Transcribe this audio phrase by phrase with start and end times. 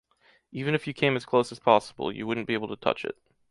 [0.51, 3.15] Even if you came as close as possible, you wouldn’t be able to touch it.